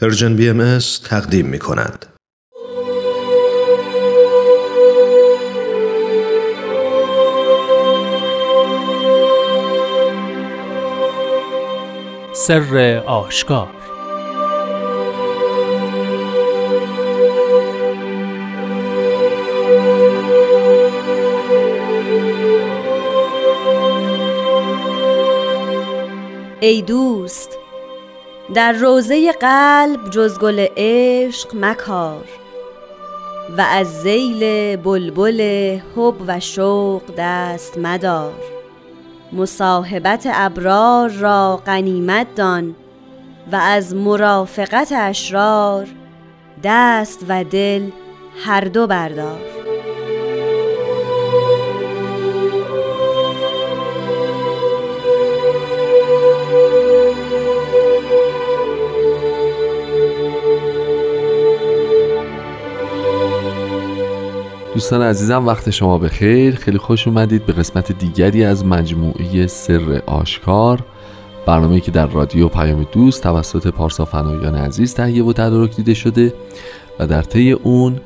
[0.00, 2.06] پرژن بی ام تقدیم می کند.
[12.34, 13.68] سر آشکار
[26.60, 27.55] ای دوست
[28.54, 32.24] در روزه قلب جز گل عشق مکار
[33.58, 35.40] و از زیل بلبل
[35.96, 38.34] حب و شوق دست مدار
[39.32, 42.76] مصاحبت ابرار را غنیمت دان
[43.52, 45.86] و از مرافقت اشرار
[46.64, 47.90] دست و دل
[48.44, 49.65] هر دو بردار
[64.76, 70.02] دوستان عزیزم وقت شما به خیر خیلی خوش اومدید به قسمت دیگری از مجموعه سر
[70.06, 70.84] آشکار
[71.46, 76.34] برنامه که در رادیو پیام دوست توسط پارسا فنایان عزیز تهیه و تدارک دیده شده
[76.98, 78.00] و در طی اون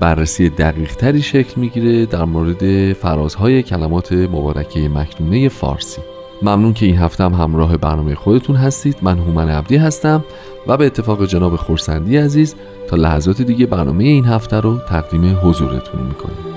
[0.00, 6.00] بررسی دقیق تری شکل می‌گیره در مورد فرازهای کلمات مبارکه مکنونه فارسی.
[6.42, 8.96] ممنون که این هفته هم همراه برنامه خودتون هستید.
[9.02, 10.24] من هومن عبدی هستم
[10.66, 12.54] و به اتفاق جناب خورسندی عزیز
[12.88, 16.55] تا لحظات دیگه برنامه این هفته رو تقدیم حضورتون می‌کنیم.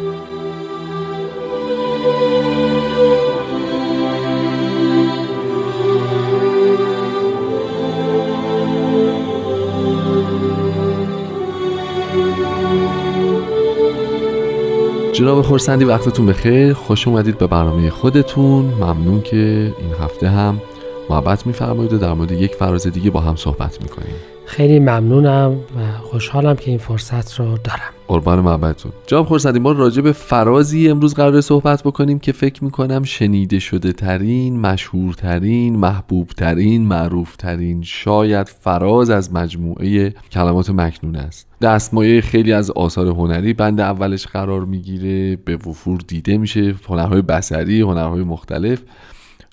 [15.19, 16.73] جناب خورسندی وقتتون بخیر.
[16.73, 18.65] خوش اومدید به برنامه خودتون.
[18.65, 20.61] ممنون که این هفته هم
[21.09, 24.15] محبت میفرمایید و در مورد یک فراز دیگه با هم صحبت می‌کنیم.
[24.45, 27.98] خیلی ممنونم و خوشحالم که این فرصت رو دارم.
[28.09, 28.91] قربان محبتتون.
[29.07, 33.93] جناب خورسندی ما راجع به فرازی امروز قرار صحبت بکنیم که فکر می‌کنم شنیده شده
[33.93, 41.47] ترین مشهورترین محبوب ترین معروف ترین شاید فراز از مجموعه کلمات مکنون است.
[41.61, 47.81] دستمایه خیلی از آثار هنری بند اولش قرار می‌گیره به وفور دیده میشه هنرهای بسری
[47.81, 48.81] هنرهای مختلف.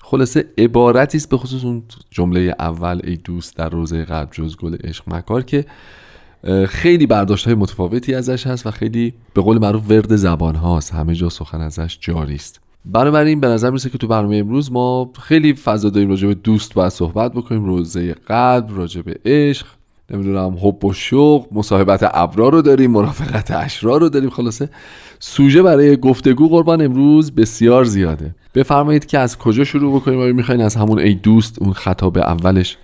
[0.01, 4.75] خلاصه عبارتی است به خصوص اون جمله اول ای دوست در روزه قلب جز گل
[4.83, 5.65] عشق مکار که
[6.67, 11.15] خیلی برداشت های متفاوتی ازش هست و خیلی به قول معروف ورد زبان هاست همه
[11.15, 12.59] جا سخن ازش جاری است.
[12.85, 16.73] بنابراین به نظر می‌رسه که تو برنامه امروز ما خیلی فضا داریم راجع به دوست
[16.73, 19.67] باید صحبت بکنیم روزه قلب راجع به عشق
[20.09, 24.29] نمی‌دونم حب و شوق مصاحبت ابرار رو داریم مرافقت اشرار رو داریم.
[24.29, 24.69] خلاصه
[25.19, 28.35] سوژه برای گفتگو قربان امروز بسیار زیاده.
[28.55, 32.77] بفرمایید که از کجا شروع بکنیم؟ آیا می‌خواین از همون ای دوست اون خطاب اولش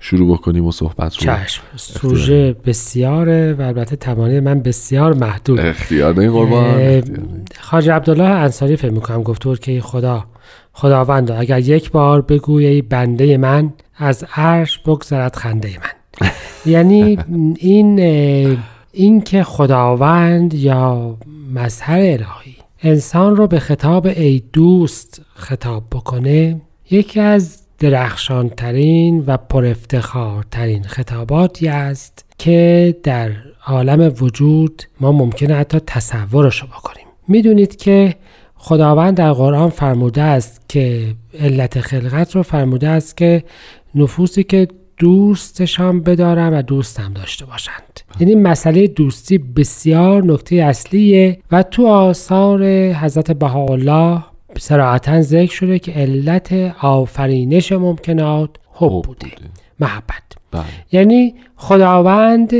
[0.00, 1.62] شروع بکنیم و صحبت رو چشم.
[1.76, 5.60] سوژه بسیاره و البته توانایی من بسیار محدود.
[5.60, 7.02] اختیار داریم قربان.
[7.60, 10.24] خاج عبدالله انصاری فکر می‌کنم گفتور که خدا
[10.72, 16.28] خداوند اگر یک بار بگوی ای بنده من از عرش بگذرد خنده من.
[16.72, 17.18] یعنی
[17.58, 18.00] این
[18.92, 21.16] این که خداوند یا
[21.54, 26.60] مظهر الهی انسان رو به خطاب ای دوست خطاب بکنه
[26.90, 33.30] یکی از درخشانترین و پرافتخارترین خطاباتی است که در
[33.66, 37.06] عالم وجود ما ممکنه حتی تصورش رو بکنیم.
[37.28, 38.14] می‌دونید که
[38.54, 43.44] خداوند در قرآن فرموده است که علت خلقت رو فرموده است که
[43.94, 44.68] نفوسی که
[44.98, 48.00] دوستشان بدارن و دوستم داشته باشند.
[48.20, 54.22] یعنی مسئله دوستی بسیار نکته اصلیه و تو آثار حضرت بهاءالله
[54.60, 59.28] سراحتا ذکر شده که علت آفرینش ممکنات حب بوده.
[59.80, 60.22] محبت.
[60.50, 60.64] بله.
[60.92, 62.52] یعنی خداوند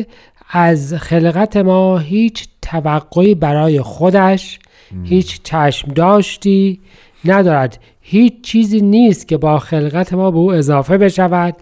[0.50, 4.59] از خلقت ما هیچ توقعی برای خودش
[5.05, 6.81] هیچ چشم داشتی
[7.25, 7.78] ندارد.
[8.10, 11.56] هیچ چیزی نیست که با خلقت ما به او اضافه بشود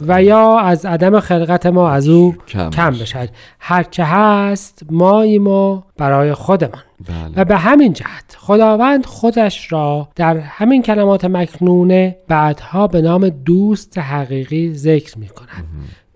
[0.00, 3.28] و یا از عدم خلقت ما از او کم, کم بشود.
[3.60, 6.82] هرچه هست ماییم و برای خودمان.
[7.08, 7.32] بله.
[7.36, 13.98] و به همین جهت خداوند خودش را در همین کلمات مکنونه بعدها به نام دوست
[13.98, 15.64] حقیقی ذکر می کند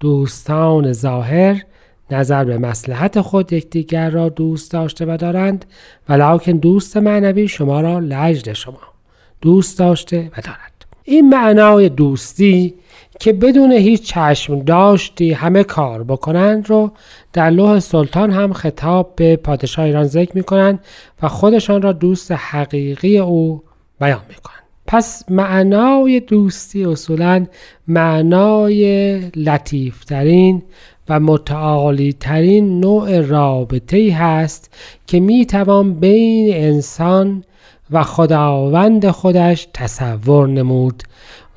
[0.00, 1.62] دوستان ظاهر
[2.10, 5.64] نظر به مسلحت خود یکدیگر را دوست داشته و دارند
[6.08, 8.97] ولیکن دوست معنوی شما را لجد شما.
[9.40, 10.86] دوست داشته و دارد.
[11.04, 12.74] این معنای دوستی
[13.20, 16.92] که بدون هیچ چشم داشتی همه کار بکنند رو
[17.32, 20.80] در لوح سلطان هم خطاب به پادشاه ایران ذکر می کنند
[21.22, 23.62] و خودشان را دوست حقیقی او
[24.00, 27.46] بیان می کنند پس معنای دوستی اصولا
[27.88, 30.62] معنای لطیفترین
[31.08, 34.74] و متعالی ترین نوع رابطه هست
[35.06, 37.44] که می توان بین انسان
[37.90, 41.02] و خداوند خودش تصور نمود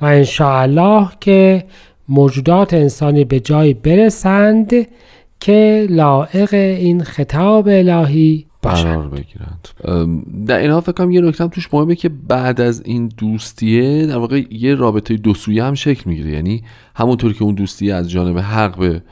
[0.00, 1.64] و انشاءالله که
[2.08, 4.72] موجودات انسانی به جای برسند
[5.40, 9.68] که لائق این خطاب الهی قرار بگیرند.
[10.46, 14.16] در این حال فکر کنم یه نکته توش مهمه که بعد از این دوستیه در
[14.16, 16.30] واقع یه رابطه دو سویه هم شکل می‌گیره.
[16.30, 16.62] یعنی
[16.96, 19.02] همونطور که اون دوستیه از جانب حق به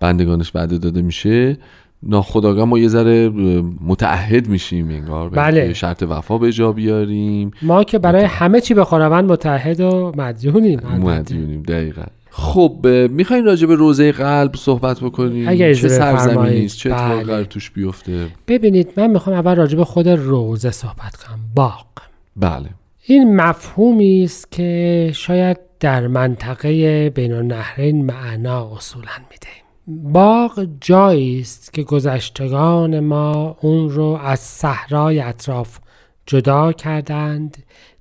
[0.00, 1.58] بندگانش وعده داده میشه
[2.02, 3.28] ناخداگاه ما یه ذره
[3.86, 5.28] متعهد میشیم انگار.
[5.28, 5.72] بله.
[5.72, 7.50] شرط وفا به جا بیاریم.
[7.62, 12.02] ما که برای همه چی به خداوند متحد و مدیونیم مدیونیم دقیقا.
[12.30, 17.02] خب می‌خواین راجع به روزه قلب صحبت بکنیم؟ اگه چه سرزمینی است؟ چه بله.
[17.02, 21.38] اتفاقی توش بیفته؟ ببینید من می‌خوام اول راجع به خود روزه صحبت کنم.
[21.54, 21.86] باغ.
[22.36, 22.68] بله.
[23.06, 29.61] این مفهومی است که شاید در منطقه بین النهرین معنا اصولا میده.
[29.86, 35.78] باغ جایی است که گذشتگان ما اون رو از صحرای اطراف
[36.26, 37.56] جدا کردند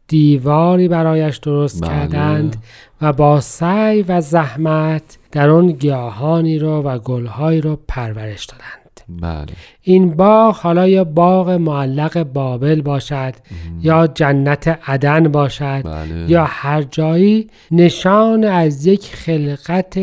[0.08, 1.90] دیواری برایش درست بله.
[1.90, 2.56] کردند
[3.02, 8.82] و با سعی و زحمت در آن گیاهانی رو و گلهایی رو پرورش دادند.
[9.22, 9.56] بله.
[9.82, 13.34] این باغ حالا یا باغ معلق بابل باشد
[13.82, 16.32] یا جنت عدن باشد بله.
[16.32, 20.00] یا هر جایی نشان از یک خلقت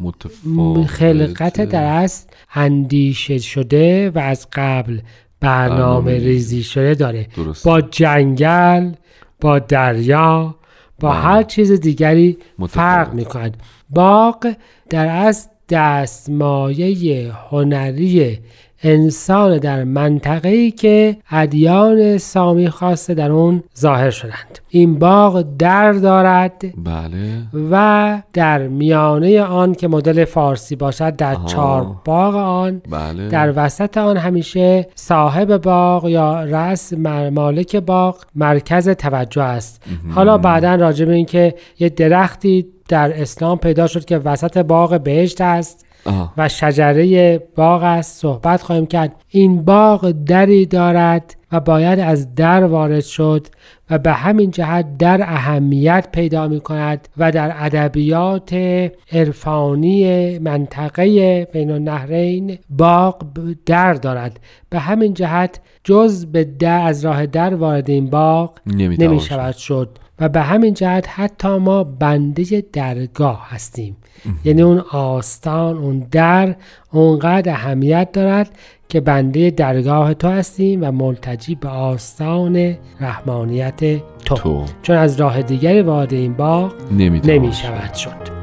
[0.00, 5.00] متفاوت خلقت در اصل اندیشه شده و از قبل
[5.40, 7.64] برنامه برنامه ریزی شده داره درست.
[7.64, 8.92] با جنگل
[9.40, 10.54] با دریا
[11.00, 11.18] با بله.
[11.18, 12.70] هر چیز دیگری متفاوت.
[12.70, 13.56] فرق می کند
[13.90, 14.54] باغ
[14.90, 18.38] در اصل دستمایه هنری
[18.84, 24.58] انسان در منطقه ای که ادیان سامی خواسته در اون ظاهر شدند.
[24.68, 27.42] این باغ در دارد بله.
[27.70, 31.46] و در میانه آن که مدل فارسی باشد در آها.
[31.46, 33.28] چهار باغ آن بله.
[33.28, 39.82] در وسط آن همیشه صاحب باغ یا رأس مر- مالک باغ مرکز توجه است.
[40.10, 45.40] حالا بعدا راجع به اینکه یه درختی در اسلام پیدا شد که وسط باغ بهشت
[45.40, 45.83] است.
[46.36, 48.20] و شجره باغ است.
[48.20, 49.12] صحبت خواهیم کرد.
[49.28, 53.46] این باغ دری دارد و باید از در وارد شد
[53.90, 58.54] و به همین جهت در اهمیت پیدا می کند و در ادبیات
[59.12, 63.22] عرفانی منطقه بین النهرین باغ
[63.66, 64.40] در دارد.
[64.70, 69.54] به همین جهت جز به در از راه در وارد این باغ نمی‌توان نمی شود
[69.54, 69.98] شد.
[70.20, 73.96] و به همین جهت حتی ما بنده درگاه هستیم.
[74.44, 76.56] یعنی اون آستان اون در
[76.92, 78.50] اونقدر اهمیت دارد
[78.88, 84.64] که بنده درگاه تو هستیم و ملتجی به آستان رحمانیت تو, تو.
[84.82, 88.33] چون از راه دیگری وارد این باغ نمی شود شد.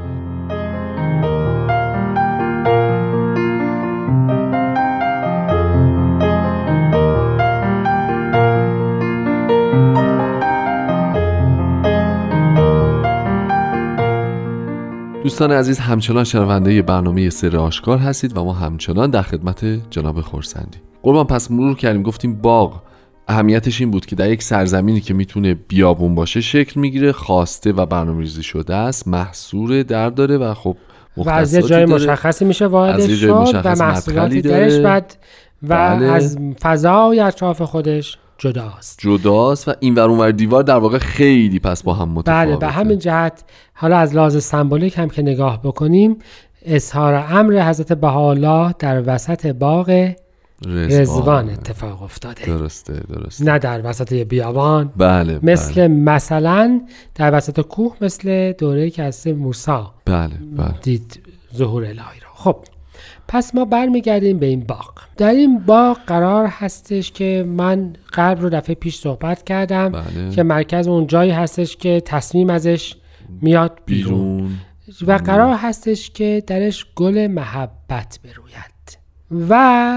[15.22, 20.78] دوستان عزیز همچنان شنونده برنامه سر آشکار هستید و ما همچنان در خدمت جناب خورسندی
[21.02, 22.82] قربان پس مرور کردیم گفتیم باغ
[23.28, 27.86] اهمیتش این بود که در یک سرزمینی که می‌تونه بیابون باشه شکل می‌گیره خواسته و
[27.86, 30.76] برنامه‌ریزی شده است محصور در داره و خب
[31.16, 31.84] و از یه جای.
[31.84, 34.80] مشخصی میشه وارد شد و محصولاتی درش.
[34.80, 35.16] بعد
[35.62, 36.06] و بله.
[36.06, 38.98] از فضای اطراف خودش جداست.
[38.98, 42.46] جداست و این ور اونور دیوار در واقع خیلی پس با هم متفاوته.
[42.46, 43.44] بله به همین جهت
[43.74, 46.16] حالا از لحاظ سمبولیک هم که نگاه بکنیم
[46.62, 50.12] اظهار امر حضرت بهاءالله در وسط باغ
[50.66, 52.46] رزوان اتفاق افتاده.
[52.46, 53.44] درسته درسته.
[53.44, 54.92] نه در وسط بیابان.
[54.96, 56.80] بله مثل مثلا
[57.14, 60.74] در وسط کوه مثل دوره که از موسی بله بله.
[60.82, 61.20] دید
[61.56, 62.28] ظهور الهی رو.
[62.34, 62.56] خب.
[63.32, 64.92] پس ما برمیگردیم به این باغ.
[65.16, 70.30] در این باغ قرار هستش که من قبل رو دفعه پیش صحبت کردم بله.
[70.30, 72.94] که مرکز اون جایی هستش که تصمیم ازش
[73.40, 74.58] میاد بیرون, بیرون.
[75.06, 78.98] و قرار هستش که درش گل محبت بروید.
[79.48, 79.94] و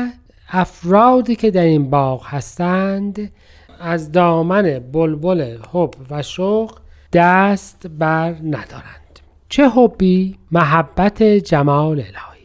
[0.49, 3.31] افرادی که در این باغ هستند
[3.79, 6.77] از دامن بلبل حب و شوق
[7.13, 9.19] دست بر ندارند.
[9.49, 12.35] چه حبی؟ محبت جمال الهی.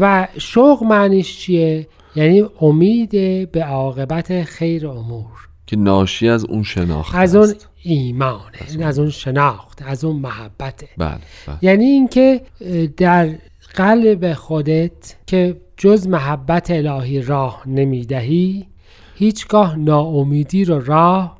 [0.00, 3.10] و شوق معنیش چیه؟ یعنی امید
[3.50, 5.26] به عاقبت خیر امور.
[5.66, 7.54] که ناشی از اون شناخت از اون.
[7.82, 11.56] ایمانه یعنی از اون شناخت از اون محبته بله بله.
[11.62, 12.40] یعنی اینکه
[12.96, 13.28] در
[13.74, 18.66] قلب خودت که جز محبت الهی راه نمی‌دهی
[19.14, 21.38] هیچگاه ناامیدی رو راه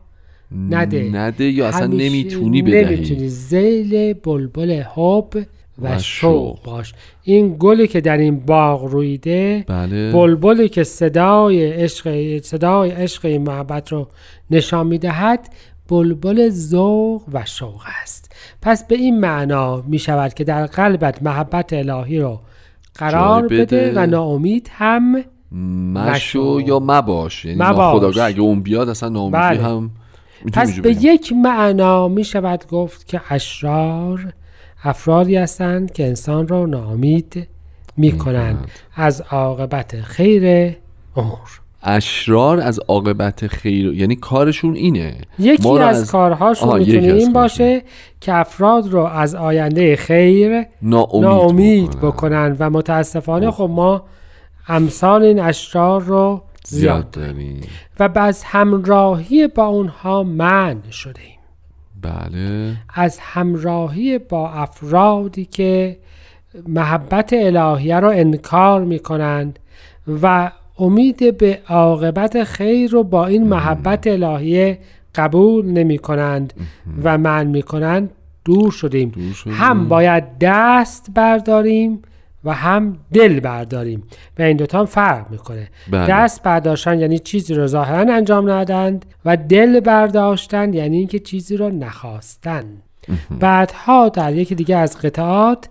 [0.71, 1.11] نده.
[1.13, 3.29] نده یا اصلا نمی‌تونی نمی‌تونی بدهی.
[3.29, 5.47] زیل بلبل حب
[5.83, 6.63] و, شوق.
[6.63, 13.27] باش این گلی که در این باغ رویده بله بلبلی که صدای عشق صدای عشق
[13.27, 14.09] محبت رو
[14.51, 15.49] نشان می‌دهد
[15.89, 18.33] بلبل ذوق و شوق است
[18.63, 22.41] پس به این معنا می شود که در قلبت محبت الهی رو
[22.95, 23.65] قرار بده.
[23.65, 23.93] بده.
[23.95, 25.25] و ناامید هم
[25.95, 26.61] مشو.
[26.67, 27.59] یا مباش یعنی.
[27.59, 29.63] ناخداگاه اگه اون بیاد اصلا ناامیدی بله.
[29.63, 29.91] هم
[30.53, 31.05] پس به.
[31.05, 34.33] یک معنا می شود گفت که اشرار
[34.85, 37.49] افرادی هستند که انسان را ناامید
[37.97, 40.77] می کنند از عاقبت خیر
[41.17, 41.61] امور.
[41.83, 45.17] اشرار از عاقبت خیر یعنی کارشون اینه.
[45.39, 47.33] یکی ما رو از, کارهاشون می‌تونه از این.
[47.33, 47.83] باشه
[48.21, 52.11] که افراد رو از آینده خیر ناامید, ناامید بکنن.
[52.11, 54.05] بکنند و متاسفانه خب ما
[54.69, 57.61] امثال این اشرار رو زیاد زیاد داریم.
[58.01, 61.38] و از همراهی با اونها منع شده ایم
[62.03, 62.77] بله.
[62.95, 65.99] از همراهی با افرادی که
[66.69, 69.59] محبت الهیه را انکار می کنند
[70.23, 74.79] و امید به عاقبت خیر رو با این محبت الهیه
[75.15, 76.53] قبول نمی کنند
[77.03, 78.11] و من می کنند
[78.45, 79.09] دور شدیم.
[79.09, 79.53] دور شدیم.
[79.53, 82.03] هم باید دست برداریم
[82.45, 84.03] و هم دل برداریم.
[84.39, 85.69] و این دوتا هم فرق می‌کنه.
[85.91, 86.07] بله.
[86.07, 91.71] دست برداشتن یعنی چیزی رو ظاهرا انجام ندادند و دل برداشتن یعنی اینکه چیزی رو
[91.71, 92.65] نخواستن.
[93.41, 95.69] بعدها در یکی دیگه از قطعات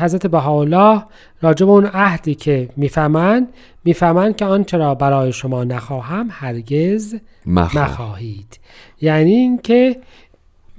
[0.00, 1.02] حضرت بهاءالله
[1.42, 3.48] راجع به اون عهدی که می‌فهمند
[3.84, 7.14] می‌فهمند که آنچه را برای شما نخواهم هرگز
[7.46, 7.84] مخواه.
[7.84, 8.60] نخواهید
[9.00, 9.96] یعنی اینکه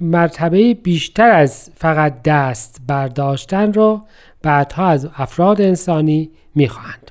[0.00, 4.00] مرتبه بیشتر از فقط دست برداشتن رو
[4.46, 7.10] بعدها از افراد انسانی می‌خواهند.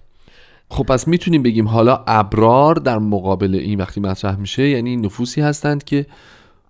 [0.70, 5.84] خب پس می‌تونیم بگیم حالا ابرار در مقابل این وقتی مطرح میشه یعنی نفوسی هستند
[5.84, 6.06] که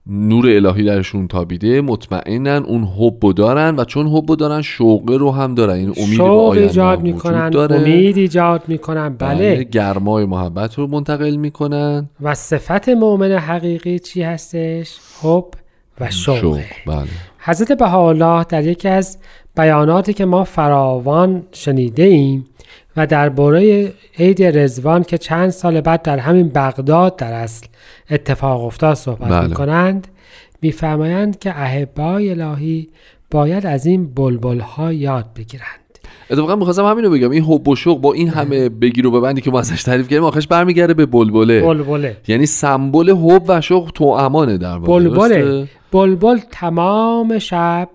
[0.08, 5.56] نور الهی درشون تابیده مطمئنن اون حب دارن و چون حب دارن شوقه رو هم
[5.56, 5.74] دارن.
[5.74, 7.76] این امید به آینده ایجاد می‌کنن داره.
[7.76, 9.10] امید ایجاد می‌کنن.
[9.10, 9.64] بله بله.
[9.64, 12.10] گرمای محبت رو منتقل می‌کنن.
[12.22, 15.46] و صفت مؤمن حقیقی چی هستش؟ حب
[16.00, 17.08] و شوق شوق بله.
[17.40, 19.18] حضرت بهاءالله در یکی از
[19.56, 22.46] بیاناتی که ما فراوان شنیده ایم
[22.98, 27.68] و درباره عید رزوان که چند سال بعد در همین بغداد در اصل
[28.10, 29.48] اتفاق افتاد صحبت بله.
[29.48, 30.08] می کنند
[30.62, 32.90] میفرمایند که احبای الهی
[33.32, 35.66] باید از این بلبل ها یاد بگیرند.
[36.30, 39.52] اتفاقا می‌خواستم همینو بگم این حب و شوق با این همه بگیر و ببندی که
[39.52, 41.62] ما ازش تعریف کردیم آخرش برمیگرده به بلبله.
[41.62, 42.18] بلبله.
[42.28, 47.90] یعنی سمبل حب و شوق تو امانه در واقع بلبله؟ بلبل تمام شب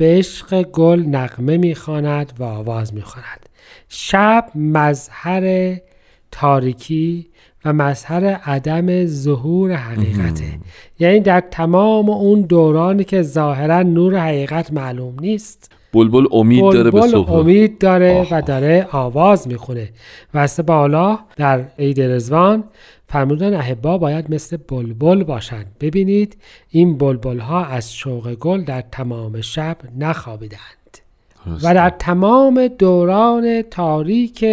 [0.00, 3.48] به عشق گل نغمه می‌خواند و آواز می‌خواند.
[3.88, 5.76] شب مظهر
[6.30, 7.26] تاریکی
[7.64, 10.44] و مظهر عدم ظهور حقیقته.
[10.98, 16.90] یعنی در تمام اون دورانی که ظاهرا نور حقیقت معلوم نیست بلبل امید داره به
[16.90, 17.32] بلبل صبح.
[17.32, 18.28] امید داره آه.
[18.30, 19.88] و داره آواز می‌خونه.
[20.34, 22.64] و از بالا در عید رزوان
[23.12, 25.66] فرمودن احبا باید مثل بلبل باشند.
[25.80, 26.36] ببینید
[26.68, 30.98] این بلبل ها از شوق گل در تمام شب نخوابیدند.
[31.62, 34.44] و در تمام دوران تاریک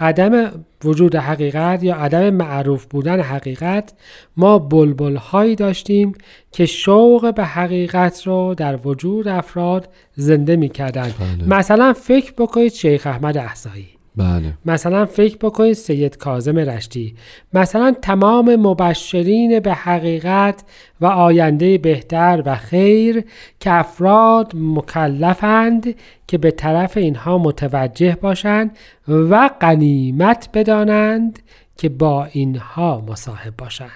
[0.00, 3.92] عدم وجود حقیقت یا عدم معروف بودن حقیقت
[4.36, 6.12] ما بلبل هایی داشتیم
[6.52, 11.12] که شوق به حقیقت رو در وجود افراد زنده می کردن.
[11.46, 13.95] مثلا فکر بکنید شیخ احمد احسایی.
[14.16, 14.52] بله.
[14.66, 17.14] مثلا فکر بکنید سید کاظم رشتی.
[17.52, 20.64] مثلا تمام مبشرین به حقیقت
[21.00, 23.24] و آینده بهتر و خیر
[23.60, 25.94] که افراد مکلفند
[26.26, 28.76] که به طرف اینها متوجه باشند
[29.08, 31.38] و غنیمت بدانند
[31.76, 33.90] که با اینها مصاحب باشند.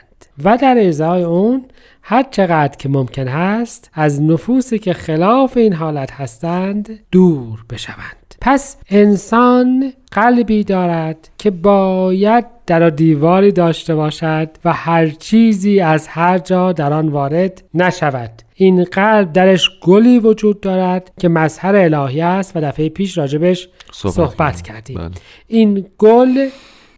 [0.45, 1.65] و در ازای اون
[2.03, 8.20] هر چقدر که ممکن هست از نفوسی که خلاف این حالت هستند دور بشوند.
[8.41, 16.39] پس انسان قلبی دارد که باید در دیواری داشته باشد و هر چیزی از هر
[16.39, 22.57] جا در آن وارد نشود این قلب درش گلی وجود دارد که مظهر الهی است
[22.57, 24.97] و دفعه پیش راجبش صحبت صحبت, کردیم.
[24.97, 25.21] کردیم بله.
[25.47, 26.49] این گل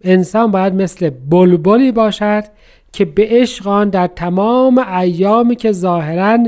[0.05, 2.45] انسان باید مثل بلبلی باشد
[2.93, 6.39] که به عشق آن در تمام ایامی که ظاهرا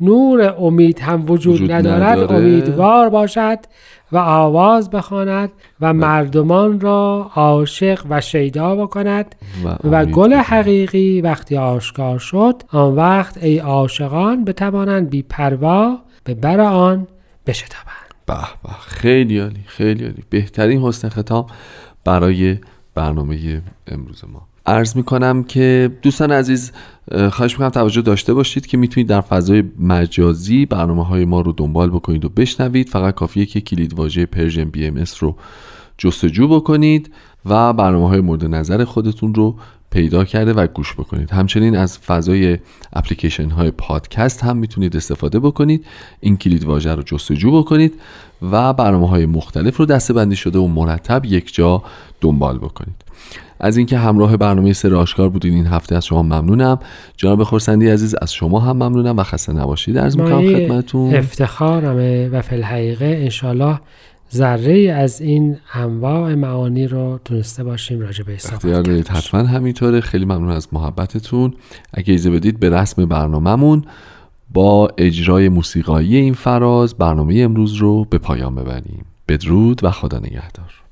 [0.00, 2.36] نور امید هم وجود, وجود ندارد نداره.
[2.36, 3.58] امیدوار باشد
[4.12, 9.34] و آواز بخواند و مردمان را عاشق و شیدا بکند
[9.64, 10.32] و و گل.
[10.32, 17.06] حقیقی وقتی آشکار شد آن وقت ای عاشقان بتوانند بی پروا به بر آن
[17.46, 18.14] بشتابند.
[18.26, 20.24] به به خیلی عالی خیلی عالی.
[20.30, 21.46] بهترین حسن ختام
[22.04, 22.58] برای
[22.94, 24.53] برنامه امروز ما.
[24.66, 26.72] عرض می‌کنم که دوستان عزیز
[27.30, 31.90] خواهش می‌کنم توجه داشته باشید که می‌تونید در فضای مجازی برنامه های ما رو دنبال
[31.90, 32.88] بکنید و بشنوید.
[32.88, 35.36] فقط کافیه که کلید واژه Persian BM رو
[35.98, 37.10] جستجو بکنید
[37.46, 39.54] و برنامه های مورد نظر خودتون رو
[39.90, 41.30] پیدا کرده و گوش بکنید.
[41.30, 42.58] همچنین از فضای
[42.92, 45.84] اپلیکیشن های پادکست هم می‌تونید استفاده بکنید.
[46.20, 47.94] این کلید واژه رو جستجو بکنید
[48.42, 51.82] و برنامه های مختلف رو دسته بندی شده و مرتب یک جا
[52.20, 53.03] دنبال بکنید.
[53.60, 56.78] از اینکه همراه برنامه سر آشکار بودین این هفته از شما ممنونم.
[57.16, 59.96] جناب خورسندی عزیز از شما هم ممنونم و خسته نباشید.
[59.96, 61.14] از می‌کنم خدمتتون.
[61.14, 63.80] افتخارمه و فی الحقیقه انشالله
[64.34, 69.08] ذره از این انواع معانی رو تونسته باشیم راجع به اختیار دارید.
[69.08, 70.00] حتما همینطوره.
[70.00, 71.54] خیلی ممنون از محبتتون.
[71.94, 73.84] اگه ایزه بدید به رسم برنامهمون
[74.52, 79.04] با اجرای موسیقایی این فراز برنامه امروز رو به پایان ببریم.
[79.28, 80.83] بدرود و خدا نگهدار.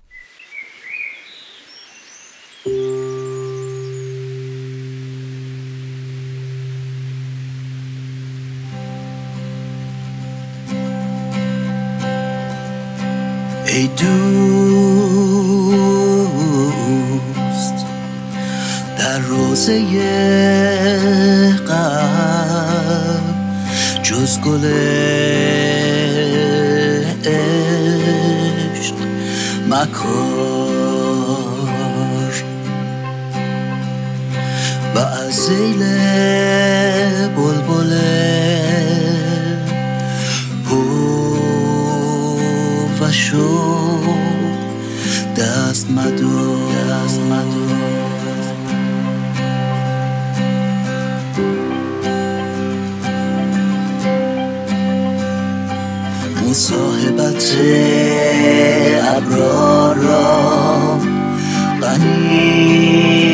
[13.72, 14.04] ای دوست
[18.98, 19.82] در روزه
[21.66, 23.34] قلب
[24.02, 24.64] جز گل
[27.24, 28.94] عشق
[29.68, 30.72] مکار
[34.94, 35.82] و از زیل
[57.42, 60.99] مصاحبت ابرار را
[61.82, 63.32] غنیمتان